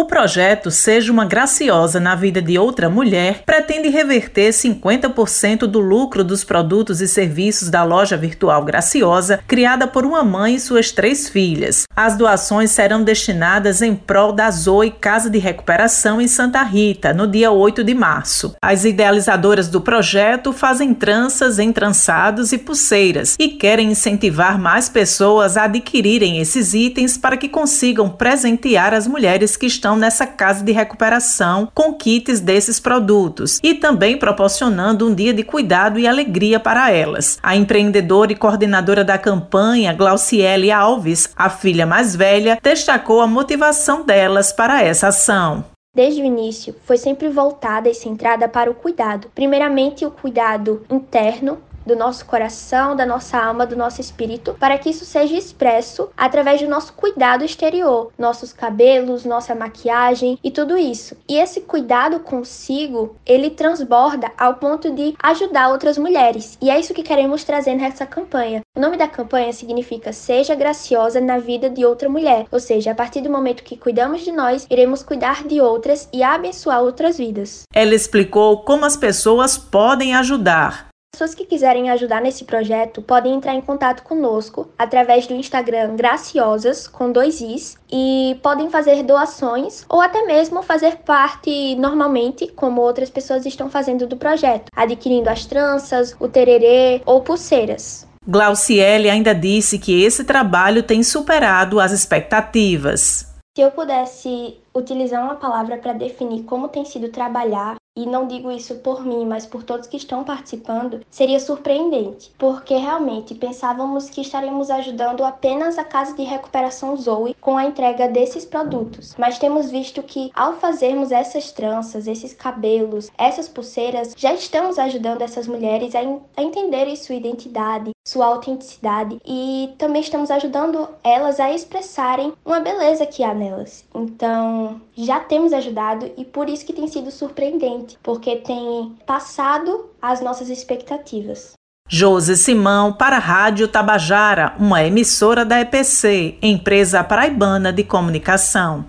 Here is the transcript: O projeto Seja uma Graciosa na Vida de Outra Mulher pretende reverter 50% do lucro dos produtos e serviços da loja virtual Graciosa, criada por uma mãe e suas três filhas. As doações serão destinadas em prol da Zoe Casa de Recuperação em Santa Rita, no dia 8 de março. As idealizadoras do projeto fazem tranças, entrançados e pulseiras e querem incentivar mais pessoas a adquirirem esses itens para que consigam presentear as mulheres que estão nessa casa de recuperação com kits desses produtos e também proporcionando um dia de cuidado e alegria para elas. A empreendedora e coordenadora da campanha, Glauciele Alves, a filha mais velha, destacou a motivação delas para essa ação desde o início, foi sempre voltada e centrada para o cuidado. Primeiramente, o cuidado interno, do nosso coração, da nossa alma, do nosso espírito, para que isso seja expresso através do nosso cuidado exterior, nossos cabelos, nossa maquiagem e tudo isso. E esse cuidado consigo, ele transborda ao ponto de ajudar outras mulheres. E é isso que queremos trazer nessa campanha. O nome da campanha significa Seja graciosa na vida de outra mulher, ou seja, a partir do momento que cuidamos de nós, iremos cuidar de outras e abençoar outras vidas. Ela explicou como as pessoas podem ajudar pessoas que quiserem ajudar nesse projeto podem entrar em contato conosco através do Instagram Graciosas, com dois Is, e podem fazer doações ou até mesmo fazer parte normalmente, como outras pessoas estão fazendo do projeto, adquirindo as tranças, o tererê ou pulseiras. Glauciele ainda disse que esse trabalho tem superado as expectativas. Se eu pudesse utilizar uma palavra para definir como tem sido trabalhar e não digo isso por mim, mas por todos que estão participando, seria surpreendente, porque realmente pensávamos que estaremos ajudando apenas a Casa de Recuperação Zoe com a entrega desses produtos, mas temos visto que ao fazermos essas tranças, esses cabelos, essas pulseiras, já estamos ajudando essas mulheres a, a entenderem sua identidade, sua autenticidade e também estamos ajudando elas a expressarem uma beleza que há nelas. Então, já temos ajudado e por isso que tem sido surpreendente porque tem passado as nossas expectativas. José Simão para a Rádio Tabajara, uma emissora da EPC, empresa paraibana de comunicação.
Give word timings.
O 0.00 0.06
projeto 0.06 0.70
Seja 0.70 1.12
uma 1.12 1.26
Graciosa 1.26 2.00
na 2.00 2.14
Vida 2.14 2.40
de 2.40 2.58
Outra 2.58 2.88
Mulher 2.88 3.42
pretende 3.44 3.90
reverter 3.90 4.48
50% 4.48 5.66
do 5.66 5.78
lucro 5.78 6.24
dos 6.24 6.42
produtos 6.42 7.02
e 7.02 7.06
serviços 7.06 7.68
da 7.68 7.84
loja 7.84 8.16
virtual 8.16 8.64
Graciosa, 8.64 9.40
criada 9.46 9.86
por 9.86 10.06
uma 10.06 10.24
mãe 10.24 10.54
e 10.54 10.60
suas 10.60 10.90
três 10.90 11.28
filhas. 11.28 11.84
As 11.94 12.16
doações 12.16 12.70
serão 12.70 13.04
destinadas 13.04 13.82
em 13.82 13.94
prol 13.94 14.32
da 14.32 14.50
Zoe 14.50 14.90
Casa 14.90 15.28
de 15.28 15.38
Recuperação 15.38 16.18
em 16.18 16.26
Santa 16.26 16.62
Rita, 16.62 17.12
no 17.12 17.26
dia 17.26 17.50
8 17.50 17.84
de 17.84 17.92
março. 17.92 18.54
As 18.62 18.86
idealizadoras 18.86 19.68
do 19.68 19.82
projeto 19.82 20.50
fazem 20.50 20.94
tranças, 20.94 21.58
entrançados 21.58 22.52
e 22.52 22.58
pulseiras 22.58 23.36
e 23.38 23.48
querem 23.48 23.90
incentivar 23.90 24.58
mais 24.58 24.88
pessoas 24.88 25.58
a 25.58 25.64
adquirirem 25.64 26.38
esses 26.38 26.72
itens 26.72 27.18
para 27.18 27.36
que 27.36 27.50
consigam 27.50 28.08
presentear 28.08 28.94
as 28.94 29.06
mulheres 29.06 29.58
que 29.58 29.66
estão 29.66 29.89
nessa 29.96 30.26
casa 30.26 30.64
de 30.64 30.72
recuperação 30.72 31.70
com 31.74 31.94
kits 31.94 32.40
desses 32.40 32.80
produtos 32.80 33.58
e 33.62 33.74
também 33.74 34.18
proporcionando 34.18 35.06
um 35.06 35.14
dia 35.14 35.32
de 35.32 35.42
cuidado 35.42 35.98
e 35.98 36.06
alegria 36.06 36.58
para 36.58 36.90
elas. 36.90 37.38
A 37.42 37.56
empreendedora 37.56 38.32
e 38.32 38.36
coordenadora 38.36 39.04
da 39.04 39.18
campanha, 39.18 39.92
Glauciele 39.92 40.70
Alves, 40.70 41.30
a 41.36 41.48
filha 41.48 41.86
mais 41.86 42.14
velha, 42.14 42.58
destacou 42.62 43.20
a 43.20 43.26
motivação 43.26 44.04
delas 44.04 44.52
para 44.52 44.82
essa 44.82 45.08
ação 45.08 45.64
desde 45.94 46.22
o 46.22 46.24
início, 46.24 46.74
foi 46.84 46.96
sempre 46.96 47.28
voltada 47.28 47.88
e 47.88 47.94
centrada 47.94 48.48
para 48.48 48.70
o 48.70 48.74
cuidado. 48.74 49.28
Primeiramente, 49.34 50.06
o 50.06 50.10
cuidado 50.10 50.82
interno, 50.88 51.58
do 51.86 51.96
nosso 51.96 52.24
coração, 52.24 52.94
da 52.94 53.06
nossa 53.06 53.38
alma, 53.38 53.66
do 53.66 53.76
nosso 53.76 54.00
espírito, 54.00 54.54
para 54.58 54.78
que 54.78 54.90
isso 54.90 55.04
seja 55.04 55.36
expresso 55.36 56.10
através 56.16 56.60
do 56.60 56.68
nosso 56.68 56.92
cuidado 56.92 57.44
exterior, 57.44 58.12
nossos 58.18 58.52
cabelos, 58.52 59.24
nossa 59.24 59.54
maquiagem 59.54 60.38
e 60.42 60.50
tudo 60.50 60.76
isso. 60.76 61.16
E 61.28 61.38
esse 61.38 61.60
cuidado 61.62 62.20
consigo, 62.20 63.16
ele 63.26 63.50
transborda 63.50 64.30
ao 64.36 64.54
ponto 64.54 64.90
de 64.90 65.14
ajudar 65.22 65.68
outras 65.68 65.98
mulheres. 65.98 66.56
E 66.60 66.70
é 66.70 66.78
isso 66.78 66.94
que 66.94 67.02
queremos 67.02 67.44
trazer 67.44 67.74
nessa 67.74 68.06
campanha. 68.06 68.60
O 68.76 68.80
nome 68.80 68.96
da 68.96 69.08
campanha 69.08 69.52
significa 69.52 70.12
Seja 70.12 70.54
graciosa 70.54 71.20
na 71.20 71.38
vida 71.38 71.68
de 71.68 71.84
outra 71.84 72.08
mulher, 72.08 72.46
ou 72.50 72.60
seja, 72.60 72.92
a 72.92 72.94
partir 72.94 73.20
do 73.20 73.30
momento 73.30 73.64
que 73.64 73.76
cuidamos 73.76 74.22
de 74.22 74.32
nós, 74.32 74.66
iremos 74.70 75.02
cuidar 75.02 75.44
de 75.44 75.60
outras 75.60 76.08
e 76.12 76.22
abençoar 76.22 76.82
outras 76.82 77.18
vidas. 77.18 77.62
Ela 77.74 77.94
explicou 77.94 78.62
como 78.62 78.84
as 78.84 78.96
pessoas 78.96 79.56
podem 79.58 80.14
ajudar 80.14 80.89
pessoas 81.20 81.34
que 81.34 81.44
quiserem 81.44 81.90
ajudar 81.90 82.22
nesse 82.22 82.44
projeto 82.44 83.02
podem 83.02 83.34
entrar 83.34 83.54
em 83.54 83.60
contato 83.60 84.02
conosco 84.02 84.70
através 84.78 85.26
do 85.26 85.34
Instagram 85.34 85.94
Graciosas, 85.94 86.88
com 86.88 87.12
dois 87.12 87.42
Is, 87.42 87.76
e 87.92 88.38
podem 88.42 88.70
fazer 88.70 89.02
doações 89.02 89.84
ou 89.86 90.00
até 90.00 90.24
mesmo 90.24 90.62
fazer 90.62 90.96
parte 91.04 91.74
normalmente, 91.76 92.48
como 92.48 92.80
outras 92.80 93.10
pessoas 93.10 93.44
estão 93.44 93.68
fazendo 93.68 94.06
do 94.06 94.16
projeto, 94.16 94.70
adquirindo 94.74 95.28
as 95.28 95.44
tranças, 95.44 96.16
o 96.18 96.26
tererê 96.26 97.02
ou 97.04 97.20
pulseiras. 97.20 98.08
Glauciele 98.26 99.10
ainda 99.10 99.34
disse 99.34 99.78
que 99.78 100.02
esse 100.02 100.24
trabalho 100.24 100.82
tem 100.82 101.02
superado 101.02 101.80
as 101.80 101.92
expectativas. 101.92 103.26
Se 103.54 103.62
eu 103.62 103.70
pudesse 103.72 104.56
utilizar 104.74 105.22
uma 105.22 105.34
palavra 105.34 105.76
para 105.76 105.92
definir 105.92 106.44
como 106.44 106.68
tem 106.68 106.84
sido 106.84 107.10
trabalhar 107.10 107.76
e 107.96 108.06
não 108.06 108.26
digo 108.26 108.50
isso 108.50 108.76
por 108.76 109.04
mim, 109.04 109.26
mas 109.26 109.46
por 109.46 109.62
todos 109.62 109.86
que 109.86 109.96
estão 109.96 110.22
participando, 110.24 111.00
seria 111.10 111.40
surpreendente, 111.40 112.32
porque 112.38 112.74
realmente 112.76 113.34
pensávamos 113.34 114.08
que 114.08 114.20
estaremos 114.20 114.70
ajudando 114.70 115.24
apenas 115.24 115.76
a 115.76 115.84
Casa 115.84 116.14
de 116.14 116.22
Recuperação 116.22 116.96
Zoe 116.96 117.34
com 117.40 117.56
a 117.56 117.64
entrega 117.64 118.08
desses 118.08 118.44
produtos, 118.44 119.14
mas 119.18 119.38
temos 119.38 119.70
visto 119.70 120.02
que 120.02 120.30
ao 120.34 120.54
fazermos 120.54 121.10
essas 121.10 121.52
tranças, 121.52 122.06
esses 122.06 122.32
cabelos, 122.32 123.10
essas 123.18 123.48
pulseiras, 123.48 124.14
já 124.16 124.32
estamos 124.32 124.78
ajudando 124.78 125.22
essas 125.22 125.46
mulheres 125.46 125.94
a, 125.94 126.00
a 126.36 126.42
entenderem 126.42 126.94
sua 126.96 127.16
identidade, 127.16 127.90
sua 128.10 128.26
autenticidade 128.26 129.20
e 129.24 129.72
também 129.78 130.02
estamos 130.02 130.30
ajudando 130.32 130.88
elas 131.04 131.38
a 131.38 131.52
expressarem 131.52 132.32
uma 132.44 132.58
beleza 132.58 133.06
que 133.06 133.22
há 133.22 133.32
nelas. 133.32 133.84
Então, 133.94 134.80
já 134.96 135.20
temos 135.20 135.52
ajudado 135.52 136.10
e 136.16 136.24
por 136.24 136.48
isso 136.48 136.66
que 136.66 136.72
tem 136.72 136.88
sido 136.88 137.10
surpreendente 137.12 137.96
porque 138.02 138.36
tem 138.36 138.96
passado 139.06 139.90
as 140.02 140.20
nossas 140.20 140.48
expectativas. 140.48 141.52
José 141.88 142.34
Simão 142.34 142.92
para 142.92 143.16
a 143.16 143.20
Rádio 143.20 143.68
Tabajara, 143.68 144.54
uma 144.58 144.82
emissora 144.84 145.44
da 145.44 145.60
EPC, 145.60 146.36
empresa 146.42 147.02
paraibana 147.04 147.72
de 147.72 147.84
comunicação. 147.84 148.84